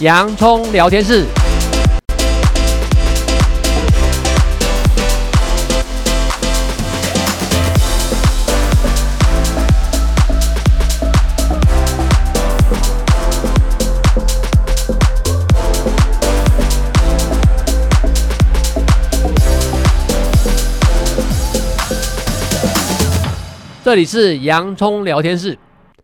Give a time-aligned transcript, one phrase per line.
[0.00, 1.24] 洋葱聊天室。
[23.82, 25.58] 这里是洋葱聊天室，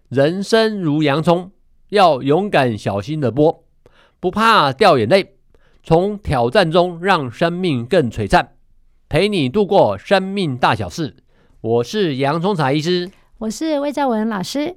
[0.09, 1.51] 人生如洋葱，
[1.91, 3.62] 要勇敢小心的剥，
[4.23, 5.35] 不怕掉眼泪，
[5.83, 8.51] 从挑战中让生命更璀璨，
[9.09, 11.17] 陪你度过生命大小事。
[11.61, 14.77] 我是洋葱茶医师，我是魏兆文老师。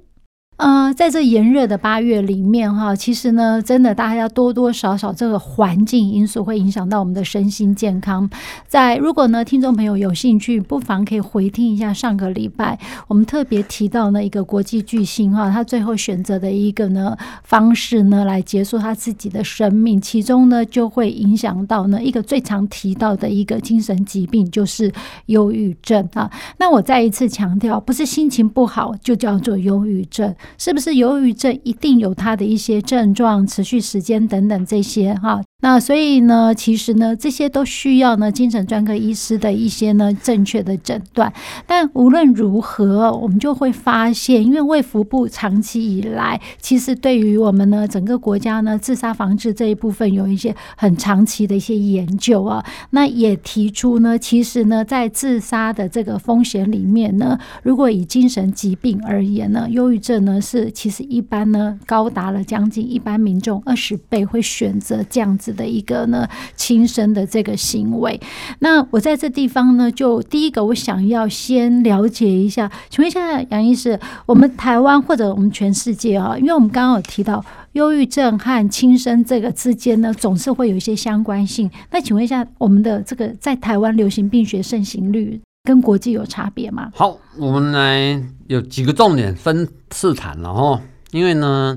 [0.56, 8.30] 呃，在这炎热的八月里面，哈，其实呢，真的大家要多多少少这个环境因素会影响到我们的身心健康。
[8.66, 24.90] 在如果呢，听众朋友有兴趣，不妨可以回听一下上个礼拜我们特别提到呢一个国际巨星哈，他最后选择的一个呢方式呢来结束他自己的生命，其中呢就会影响到呢一个最常提到的一个精神疾病，就是
[25.26, 26.30] 忧郁症啊。
[26.56, 30.34] 那我再一次强调，不是心情不好就叫做忧郁症。
[30.58, 35.42] 是不是由于这一定有它的一些症状、持续时间等等这些哈？
[35.62, 41.32] 那所以呢，其实呢，这些都需要呢精神专科医师的一些呢正确的诊断。
[41.66, 52.62] 但无论如何，我们就会发现，因为卫福部长期以来，其实对于我们呢整个国家呢自杀防治这一部分有一些很长期的一些研究啊。
[52.90, 65.45] 那也提出呢，其实呢在自杀的这个风险里面呢，如果以精神疾病而言呢，忧郁症呢是其实一般呢高达了将近一般民众二十倍会选择这样子。
[65.46, 68.20] 子的一个呢，轻生的这个行为。
[68.58, 81.70] 那我在这地方呢，就第一个，我想要先了解一下，请问一下杨医师，我们台湾或者我们全世界啊，因为我们刚刚有提到忧郁症和轻生这个之间呢，总是会有一些相关性。
[81.92, 86.90] 那请问一下，我们的这个在台湾流行病学盛行率跟国际有差别吗？
[86.94, 90.80] 好，我们来有几个重点分次谈了哈，
[91.12, 91.76] 因为呢，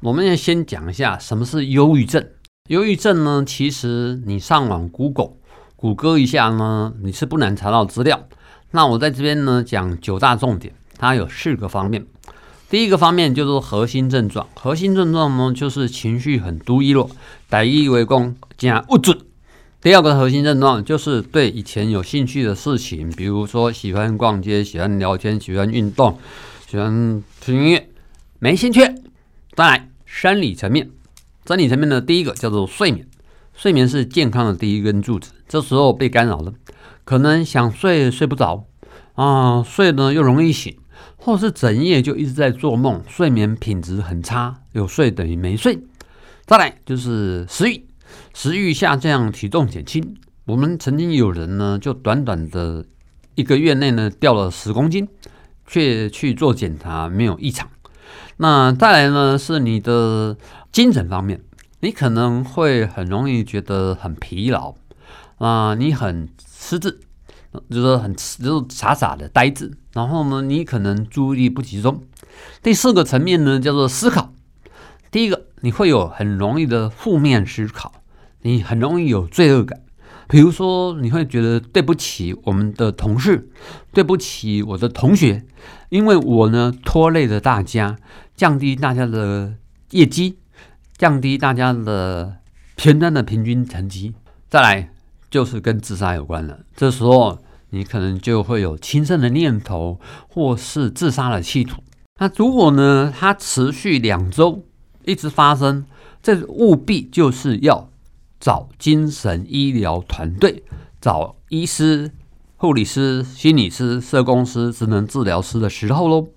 [0.00, 2.24] 我们要先讲一下什么是忧郁症。
[2.68, 5.34] 忧郁症呢，其实你上网 Google
[5.76, 8.26] 谷歌一下呢，你是不难查到资料。
[8.72, 12.04] 那我在这边呢讲九大重点，它有四个方面。
[12.68, 17.08] 第一个方面就是核心症状，核心症状呢就是情绪很低落，
[17.48, 19.16] 台语为讲加不准。
[19.80, 26.18] 第二个核心症状就是对以前有兴趣的事情，比如说喜欢逛街、喜欢聊天、喜欢运动、
[26.68, 27.88] 喜欢听音乐，
[28.40, 28.80] 没兴趣。
[29.54, 30.90] 再来，生理层面。
[31.46, 33.06] 生理层面的第一个叫做睡眠，
[33.54, 35.30] 睡眠是健康的第一根柱子。
[35.46, 36.52] 这时候被干扰了，
[37.04, 38.66] 可能想睡睡不着
[39.14, 40.76] 啊，睡呢又容易醒，
[41.14, 45.78] 或是整夜就一直在做梦，睡眠品质很差，有睡等于没睡。
[46.46, 47.84] 再来就是食欲，
[48.34, 50.16] 食欲下降，体重减轻。
[50.46, 52.84] 我们曾经有人呢，就短短的
[53.36, 55.06] 一个月内呢掉了十公斤，
[55.64, 57.68] 却去做检查没有异常。
[58.38, 60.36] 那再来呢是你的。
[60.76, 61.40] 精神方面，
[61.80, 64.74] 你可能会很容易觉得很疲劳
[65.38, 67.00] 啊，你很失智，
[67.70, 69.72] 就是很就是傻傻的呆滞。
[69.94, 72.02] 然后呢，你可能注意力不集中。
[72.62, 74.34] 第四个层面呢，叫做思考。
[75.10, 77.90] 第一个，你会有很容易的负面思考，
[78.42, 79.80] 你很容易有罪恶感。
[80.28, 83.48] 比如说，你会觉得对不起我们的同事，
[83.94, 85.46] 对不起我的同学，
[85.88, 87.96] 因为我呢拖累了大家，
[88.34, 89.54] 降低大家的
[89.92, 90.36] 业绩。
[90.96, 92.36] 降低大家的
[92.76, 94.14] 全单的平均成绩，
[94.48, 94.90] 再来
[95.30, 96.60] 就是跟自杀有关了。
[96.74, 97.38] 这时候
[97.70, 101.82] 你可能就会有轻生的念头，或是自杀的企图。
[102.18, 104.64] 那如果呢，它持续两周
[105.04, 105.84] 一直发生，
[106.22, 107.90] 这务必就是要
[108.40, 110.64] 找精神医疗团队，
[111.00, 112.10] 找医师、
[112.56, 116.28] 护理师、心理师、社工师、职能治疗师的时候喽。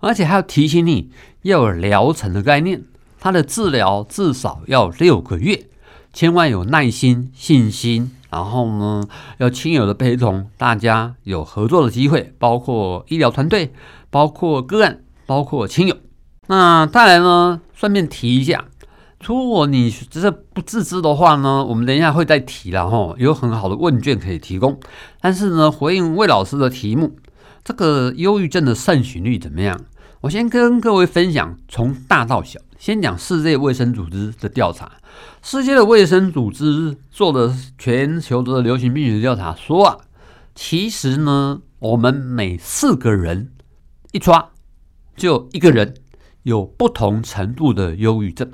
[0.00, 1.10] 而且还要提醒你
[1.42, 2.84] 要有疗程的概念。
[3.20, 5.66] 他的治疗至少要六个月，
[6.12, 13.72] 千万有耐心、信心，然后呢，要亲友的陪同，大家有合作的机会，包括医疗团队，
[14.10, 15.96] 包括个案，包括亲友。
[16.46, 18.64] 那再来呢，顺便提一下，
[19.22, 24.78] 如果你只是不自知的话呢，我们等一下会再提了哈，有很好的问卷可以提供。
[25.20, 27.16] 但是呢，回应魏老师的题目，
[27.64, 29.78] 这个忧郁症的盛行率怎么样？
[30.20, 32.58] 我先跟各位分享，从大到小。
[32.76, 34.90] 先讲世界卫生组织的调查，
[35.42, 39.98] 世界的卫生组织做的全球的流行病学调查说啊，
[40.56, 43.52] 其实呢，我们每四个人
[44.10, 44.50] 一抓
[45.16, 45.94] 就一个人
[46.42, 48.50] 有不同程度的忧郁症，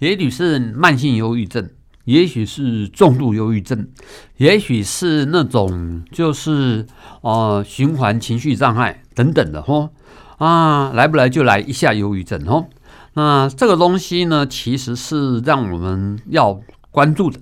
[0.00, 1.70] 也许是慢性忧郁症，
[2.04, 3.88] 也许是重度忧郁症，
[4.36, 6.86] 也许是那种就是
[7.22, 9.90] 呃循环情绪障碍等等的吼
[10.40, 12.66] 啊，来不来就来一下忧郁症哦。
[13.12, 16.58] 那这个东西呢，其实是让我们要
[16.90, 17.38] 关注的，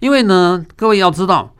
[0.00, 1.54] 因为呢，各位要知道，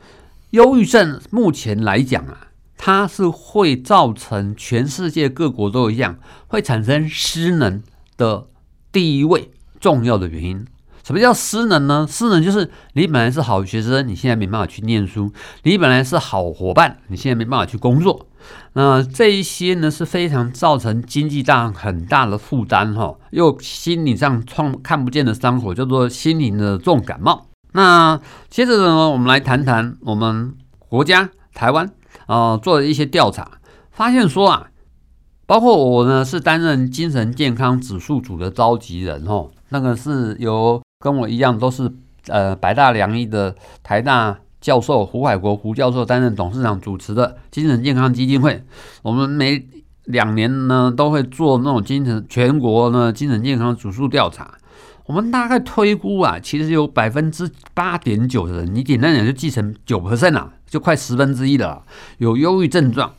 [0.49, 7.83] 忧郁症目前来讲啊，它是会造成全世界各国都一样，会产生失能
[8.17, 8.47] 的
[8.91, 10.65] 第一位重要的原因。
[11.09, 12.05] 什么叫失能呢？
[12.07, 15.27] 失能就是你本来是好学生，你现在没办法去念书；
[15.63, 18.27] 你本来是好伙伴，你现在没办法去工作。
[18.73, 27.47] 那这一些呢，是非常造成经济上很大的负担哈，又心理上创看不见的伤口，叫做心灵的重感冒。
[27.71, 31.87] 那接着呢，我们来谈谈我们国家台湾
[32.27, 33.53] 啊、呃、做的一些调查，
[33.89, 34.67] 发现说啊，
[35.47, 41.89] 包括我呢是担任精神健康指数组的召集人哈，那个是由跟我一样都是
[42.27, 44.37] 呃百大良医的台大。
[44.59, 48.61] 教授胡海国胡教授担任董事长主持的精神健康基金会，
[49.01, 49.65] 我们每
[50.03, 54.53] 两年呢都会做那种精神全国呢精神健康指数调查。
[55.05, 61.83] 我们大概推估啊，其实有百分之八点九的人，你简单讲就记成九 percent 啊，就快十分之一了，
[62.17, 63.13] 有忧郁症状。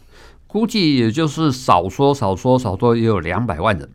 [0.47, 3.89] 估计也就是少说少说少说也有两百万人，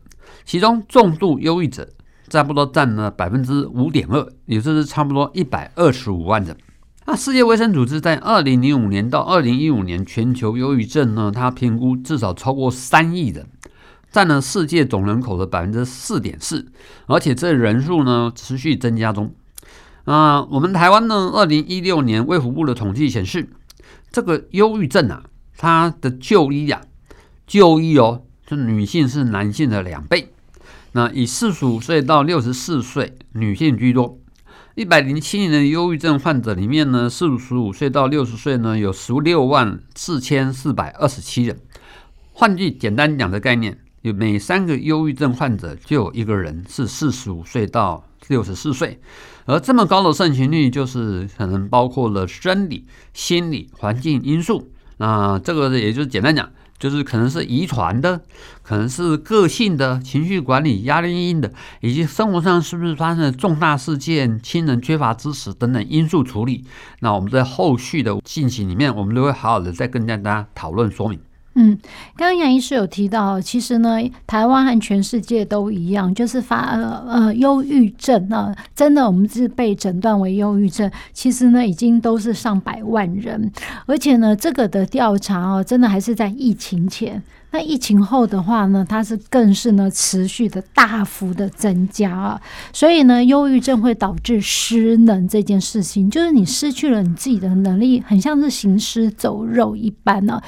[0.44, 1.88] 其中重度忧郁者
[2.28, 6.56] 差不多占了百分之五点二，也就是差不多一百二十五万人。
[7.06, 13.46] 那世界卫生组织在二零零五年到二零一五年全球忧郁症呢，它评估至少超过三亿人，
[14.10, 16.66] 占了世界总人口的百分之四点四，
[17.06, 19.32] 而且这人数呢持续增加中。
[20.04, 23.48] 啊，我们台湾呢，二零一六年卫福部的统计显示，
[24.10, 25.22] 这个忧郁症啊，
[25.56, 26.80] 它的就医啊，
[27.46, 30.32] 就医哦，是女性是男性的两倍。
[30.96, 34.18] 那以四十五岁到六十四岁女性居多。
[34.76, 41.58] 一百零七年的忧郁症患者里面呢，四十五岁到六十岁呢，有十六万四千四百二十七人。
[42.32, 48.98] 换句简单讲的概念，有每三个忧郁症患者就有一个人是四十五岁到六十四岁。
[49.44, 54.72] 而这么高的盛行率，就是可能包括了生理、心理、环境因素。
[54.96, 56.50] 那这个也就是简单讲。
[56.78, 58.20] 就是可能是遗传的，
[58.62, 66.64] 可能是个性的、情绪管理、压力因的，以及生活上是不是发生了重大事件、亲人缺乏支持等等因素处理。
[67.00, 71.18] 那我们在后续的进行里面，我们都会好好的再跟大家讨论说明。
[71.58, 71.76] 嗯，
[72.16, 83.50] 刚刚杨医师有提到，其实呢，台湾和全世界都一样，就是发呃呃忧郁症啊，真的我们是被诊断为忧郁症，其实呢已经都是上百万人，
[83.86, 87.22] 而且呢这个的调查哦，真的还是在疫情前。
[87.56, 92.38] 那疫情后的话呢，它是更是呢持续的大幅的增加啊，
[92.70, 100.38] 所以呢，忧郁症会导致失能这件事情，就是你失去了你自己的能力，很像是行尸走肉一般呢。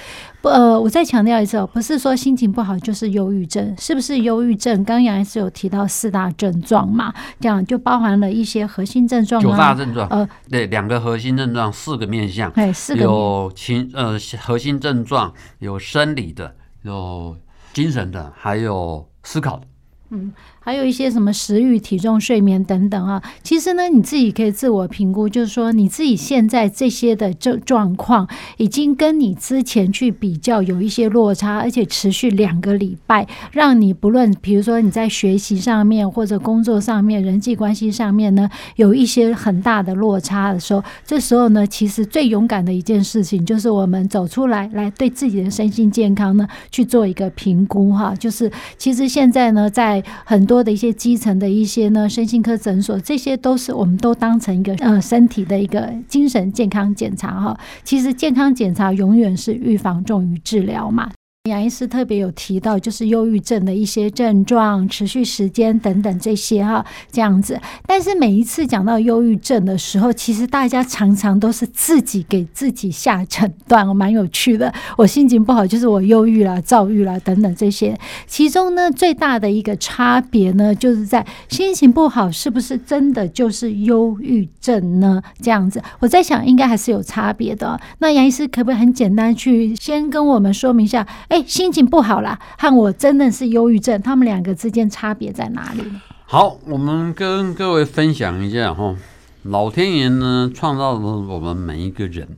[0.43, 4.77] 不，呃，我再强调一次哦，不是说心情不好就是忧郁症，是不是忧郁症？
[4.85, 16.55] 刚刚杨医师有提到四大症状嘛，这样就包含了一些核心症状，九大症状，呃，对，两个核心症状，四个面向，对，四个有情呃核心症状，有生理的。
[16.83, 17.37] 有
[17.73, 19.67] 精神的，还有思考的，
[20.11, 20.33] 嗯。
[20.61, 50.59] 还有一些什么食欲、体重、睡眠等等啊，其实呢，你自己可以自我评估，就是说你自己现在这些的这状况，已经跟你之前去比较有一些落差，而且持续两个礼拜，让你不论比如说你在学习上面或者工作上面、人际关系上面呢，有一些很大的落差的时候，这时候呢，其实最勇敢的一件事情，就是我们走出来，来对自己的身心健康呢去做一个评估哈，就是其实现在呢，在很多。
[50.59, 57.59] 的一些基层的一些呢，身心科诊所，这些都是我们都当成一个呃身体的一个精神健康检查哈。
[57.85, 61.11] 其实健康检查永远是预防重于治疗嘛。
[61.49, 67.61] 杨医师特别有提到，就是忧郁症的一些症状、持续时间等等这些哈，这样子。
[67.87, 74.73] 但是每一次讲到忧郁症的时候，其实大家常常都是自己给自己下诊断，蛮有趣的。
[74.97, 77.99] 我心情不好，就是我忧郁啦、躁郁啦等等这些。
[78.27, 85.21] 其中呢，最大的一个差别呢，就是在心情不好是不是真的就是忧郁症呢？
[85.41, 87.81] 这样子，我在想应该还是有差别的。
[87.99, 91.05] 那杨医师可不可以很简单去先跟我们说明一下？
[91.29, 91.38] 哎。
[91.47, 95.83] 心情不好了，和我真的是忧郁症，他们两个之间差别在哪里？
[96.25, 98.97] 好，我们跟各位分享一下哈，
[99.45, 102.37] 老天爷呢创造了我们每一个人，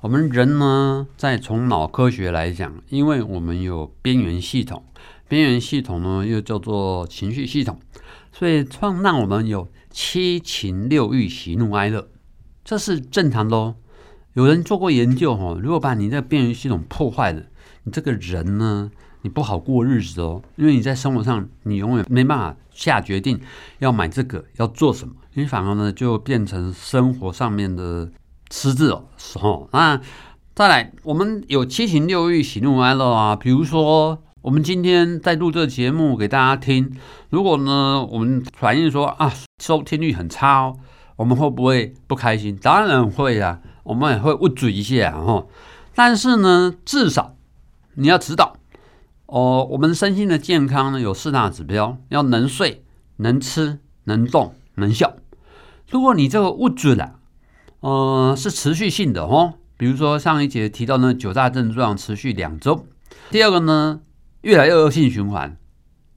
[0.00, 4.82] 我们人呢在从脑科学来讲，因为我们有边缘系统，
[5.28, 7.78] 边缘系统呢又叫做情绪系统，
[8.32, 12.08] 所以创让我们有七情六欲、喜怒哀乐，
[12.64, 13.74] 这是正常的哦。
[14.32, 17.42] 有人做过研究哦，如果把你这边缘系统破坏了，
[17.84, 18.90] 你这个人呢，
[19.22, 23.40] 你不好过日子哦，因为你在生活上你永远没办法下决定
[23.78, 28.10] 要买这个要做什么，你反而呢就变成生活上面的
[28.50, 29.04] 失智哦。
[29.16, 30.00] 时候，那
[30.54, 36.96] 再来，我们有七情六欲、喜怒哀乐啊，比如说我们今天在录这个节目给大家听，
[37.30, 39.32] 如果呢我们反映说啊
[39.62, 40.76] 收听率很差哦，
[41.16, 42.56] 我们会不会不开心？
[42.56, 43.60] 当然会啊。
[43.86, 45.46] 我们也会捂嘴一下哈，
[45.94, 47.36] 但是呢，至少
[47.98, 48.56] 你要知道
[49.26, 52.84] 哦，我们身心的健康呢有四大指标，要能睡、
[53.16, 55.16] 能吃、能动、能笑。
[55.90, 57.18] 如果你这个捂嘴了，
[57.80, 62.86] 呃，是持续性的哦，比如说上一节提到那九大症状持续两周。
[63.30, 64.00] 第二个呢，
[64.42, 65.56] 越来越恶性循环，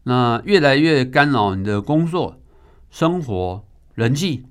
[0.03, 2.39] 那越来越干扰你的工作、
[2.89, 3.63] 生活、
[3.95, 4.45] 人际。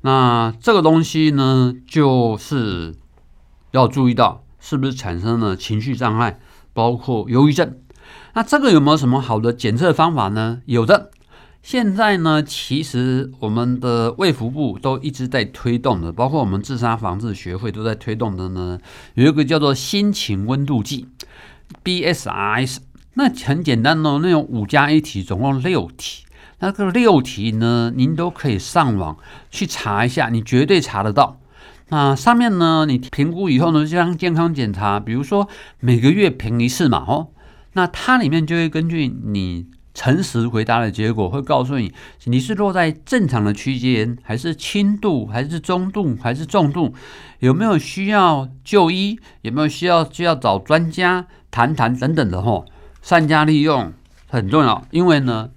[0.00, 2.94] 那这个东西呢，就是
[3.72, 6.40] 要注意到是不是产生了情绪障碍，
[6.72, 7.76] 包括忧郁症。
[8.34, 10.62] 那这个有没有什么好的检测方法呢？
[10.66, 11.10] 有的。
[11.62, 18.78] 现在呢，其实我们的卫福部都一直在推动的，包括我们自杀防治学会都在推动的呢。
[19.12, 21.06] 有一个叫做心情温度计
[21.82, 22.80] （B S I S），
[23.12, 26.24] 那很简单哦，那种五加一题，总共六题。
[26.60, 29.18] 那个六题呢，您都可以上网
[29.50, 31.38] 去查一下，你绝对查得到。
[31.90, 37.28] 那上面呢，你评估以后呢，就像健康检查，比如说每个月评一次嘛，哦，
[37.74, 41.92] 那它里面就会根据你诚实回答的结果，会告诉你
[42.24, 46.94] 你是落在正常的区间，还是轻度，还是中度，还是重度，
[47.40, 52.64] 有没有需要就医，有没有需要需要找专家谈谈等等的，哦，
[53.02, 53.92] 善加利用
[54.26, 55.50] 很重要，因为呢。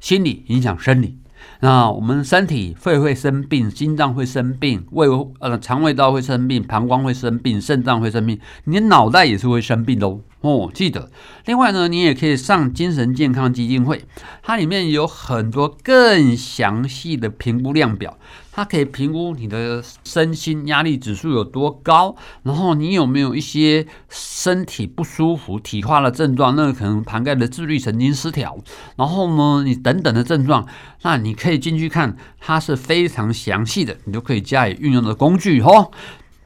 [0.00, 1.18] 心理影响生理，
[1.60, 5.08] 那我们身体肺会生病，心脏会生病，胃
[5.40, 10.20] 呃肠胃道会生病，膀胱会生病，肾脏会生病，你的脑袋也是会生病的哦。
[10.40, 11.10] 哦，记得。
[11.46, 14.04] 另外呢，你也可以上精神健康基金会，
[14.40, 18.16] 它里面有很多更详细的评估量表，
[18.52, 28.56] 它可以评估你的身心压力指数有多高，然后你有没有一些身体不舒服、体化的症状，那个可能涵盖的自律神经失调，
[28.94, 30.64] 然后呢，你等等的症状，
[31.02, 35.90] 那你可以可以进去看，它是非常详细的，你就可以加以运用的工具哦。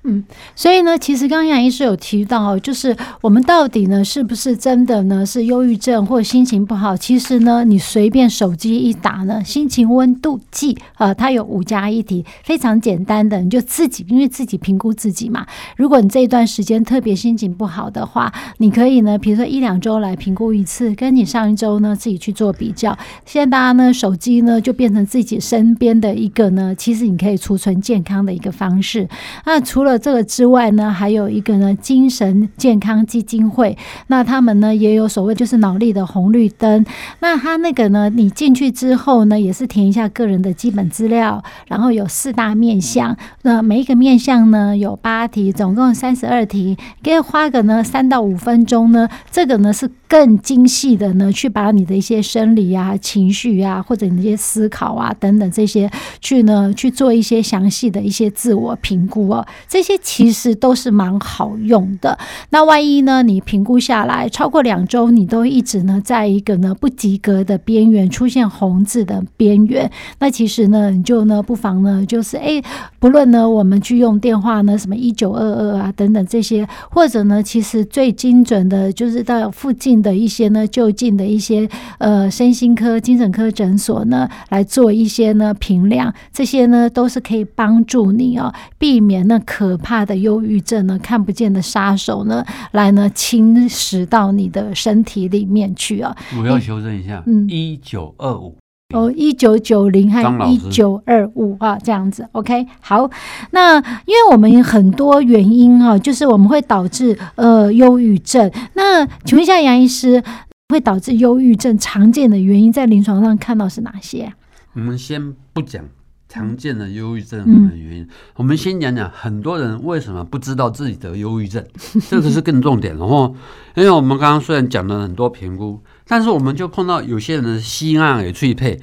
[0.04, 0.24] 嗯，
[0.56, 6.96] 所以呢，其实刚刚杨医师有提到，就是我们到底呢，是不是真的呢是忧郁症或心情不好？
[6.96, 15.46] 其实呢，你随便手机一打呢，心情温度计啊，它有五加一题，非常简单的，你就自己因为自己评估自己嘛。
[15.76, 22.98] 如果你这一段时间特别心情不好的话，你可以呢，比如说一两周来评估一次，跟你上一周呢自己去做比较。
[23.24, 29.08] 现在大家呢，手机呢就变成自己身边的一个呢，其实你可以储存健康的一个方式。
[29.46, 33.76] 那除了这个之外呢，还有一个呢，精神健康基金会。
[34.08, 36.84] 那他们呢也有所谓就是脑力的红绿灯。
[37.20, 43.16] 那他那个呢，你进去之后呢，也是填一下个人的基本资料，然后有四大面向。
[43.42, 49.08] 那每一个面向呢有八题，总共三十二题，可以花个呢三到五分钟呢。
[49.30, 59.46] 这个呢是更精细的呢，去把你的一些生理啊、情绪啊，或者你一些思考啊等等这些，去呢去做一些详细的一些自我评估哦。
[59.66, 62.16] 这这些其实都是蛮好用的。
[62.50, 72.62] 那万一呢，你评估下来超过两周，你都一直呢在一个呢不及格的边缘，出现红字的边缘，那其实呢，你就呢不妨呢就是哎，
[73.00, 89.71] 不论呢我们去用电话呢什么一九二二啊等等这些，或者呢其实最精准的就是到附近的一些呢就近的一些呃身心科、精神科诊所呢来做一些呢评量，这些呢都是可以帮助你哦，避免那可。
[89.72, 96.14] 可怕的忧郁症呢，看不见的杀手呢，来呢侵蚀到你的身体里面去啊！
[96.38, 98.54] 我要修正一下，嗯，一九二五
[98.94, 103.10] 哦，一九九零还一九二五啊，这样子，OK，好。
[103.52, 108.52] 那因为我们很多原因啊，就是我们会导致呃忧郁症。
[108.74, 110.22] 那请问一下杨医师，
[110.68, 114.30] 会导致忧郁症常见的原因在临床上看到是哪些？
[114.74, 115.82] 我们先不讲。
[116.32, 121.62] 常见的忧郁症的原因，嗯、我们先讲讲很多人为什么不知道自己得忧郁症，
[122.08, 122.96] 这个是更重点。
[122.96, 123.36] 然后，
[123.74, 128.80] 因为我们刚刚虽然讲了很多评估，但是我们就碰到有些人的心案也脆配，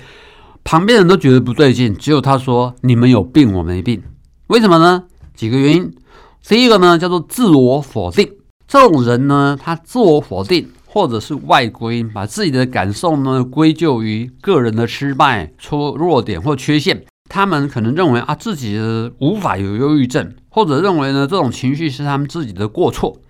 [0.63, 4.03] 旁边人都觉得不对劲，只有他说：“你们有病，我没病。”
[4.45, 5.05] 为什么呢？
[5.33, 5.91] 几个原因。
[6.47, 8.29] 第一个呢，叫做自我否定。
[8.67, 17.03] 这种人呢，他自我否定，或者是外归，把自己的感受呢归咎于个人的失败、出弱点或缺陷。
[17.29, 18.77] 他们可能认为啊，自己
[19.19, 23.21] 无法有忧郁症，或者认为呢，这种情绪是他们自己的过错，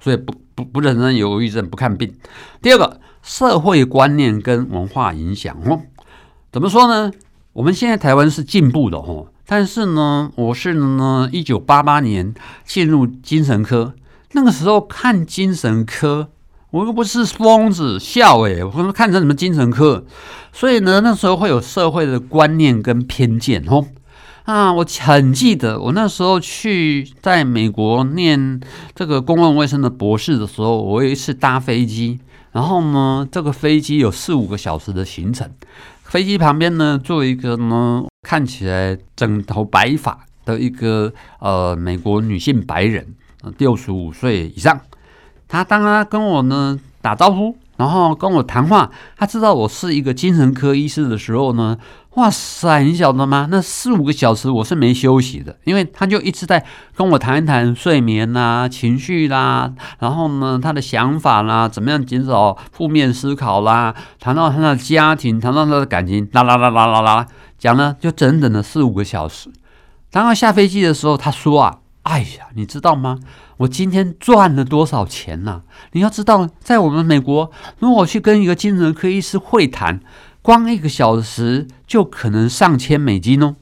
[0.00, 2.14] 所以不不不认真忧郁症，不看病。
[2.62, 5.82] 第二个，社会观念跟文化影响哦，
[6.52, 7.12] 怎么说呢？
[7.52, 12.32] 我们现在台湾是进步的哦，但是呢，我是呢，一九八八年
[12.64, 13.94] 进入精神科，
[14.32, 16.28] 那个时候看精神科。
[16.70, 20.04] 我又不是疯子，笑诶，我说看成什么精神科，
[20.52, 23.86] 所以呢，那时候会有社会的观念跟偏见哦。
[24.44, 28.60] 啊，我很记得我那时候去在美国念
[28.94, 32.18] 这个公共卫生的博士的时候，我有一次搭飞机，
[32.52, 35.50] 然后呢，这个飞机有四五个小时的行程，
[36.02, 43.14] 飞机旁边呢坐一个呢看起来整头白发的一个呃美国女性白人，
[43.56, 44.78] 六十五岁以上。
[45.48, 51.78] 他当他跟我呢打招呼，然后跟我谈话，他知道我是一个精神科医师的时候呢，
[52.14, 53.48] 哇塞，你晓得吗？
[53.50, 56.64] 那四五个小时我是没休息的，因为他就一直在
[56.94, 67.26] 跟我谈一谈睡眠啦、情绪啦，然后呢他的想法啦，怎么样减少负面思考啦，谈到他的家庭，谈到他的感情，啦啦啦啦啦啦，
[67.58, 69.50] 讲了就整整的四五个小时。
[70.10, 71.78] 当他下飞机的时候，他说啊。
[72.08, 73.18] 哎呀，你知道吗？
[73.58, 75.62] 我今天赚了多少钱呢？
[75.92, 77.50] 你要知道，在我们美国，
[77.80, 80.00] 如果去跟一个精神科医师会谈，
[80.40, 83.56] 光一个小时就可能上千美金哦。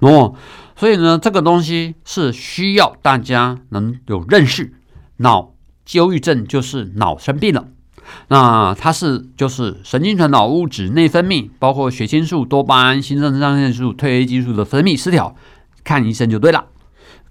[0.00, 0.34] 哦，
[0.74, 4.72] 所以呢，这个东西是需要大家能有认识。
[5.18, 5.52] 脑
[5.92, 7.68] 忧郁症就是脑生病了，
[8.26, 15.36] 那它是就是神经传导物质内分泌，包括血清素、多巴胺、新生上腺素、褪黑激素的分泌失调，
[15.84, 16.64] 看医生就对了。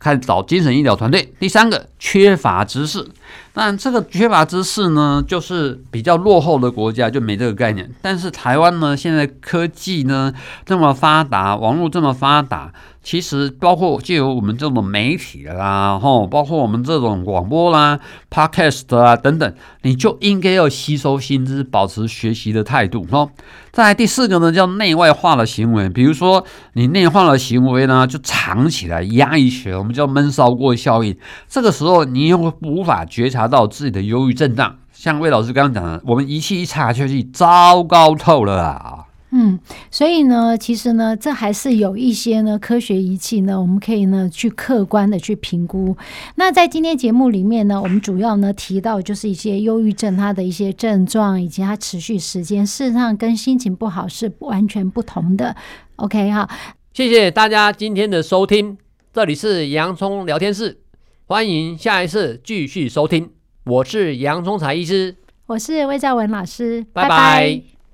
[0.03, 1.33] 开始找精神医疗团队。
[1.39, 3.07] 第三个，缺乏知识。
[3.53, 7.89] 但这个缺乏知识呢，就是比较落后的国家就没这个概念。
[8.01, 10.33] 但是台湾呢，现在科技呢
[10.65, 12.72] 这么发达，网络这么发达。
[13.03, 18.00] 其实包括就有我们这种媒体啦，吼，包括我们这种广播啦、
[18.31, 23.29] Podcast 啊等等，你就应该要吸收新知，保持学习的态度，吼。
[23.74, 31.13] 再来第四个呢，叫内外化的行为，比如说你内化的行为呢，就藏起来、压抑起来，我们叫闷烧锅效应。
[31.50, 39.05] 这个时候你又无法觉察到自己的忧郁症状，像魏老师刚刚讲的，我们仪器一查就是，糟糕透了啊！
[39.36, 39.59] 嗯，
[39.90, 45.98] 所以呢，其实呢，这还是有一些呢科学仪器呢，我们可以呢去客观的去评估。
[46.36, 55.55] 那在今天节目里面呢，我们主要呢提到就是一些忧郁症它的一些症状以及它持续时间，事实上跟心情不好是完全不同的。
[55.96, 56.48] OK 哈，
[56.94, 58.77] 谢谢大家今天的收听，
[59.12, 60.77] 这里是洋葱聊天室，
[61.25, 63.31] 欢迎下一次继续收听。
[63.64, 67.09] 我是杨忠才医师，我是魏兆文老师，拜拜。
[67.09, 67.73] 拜拜。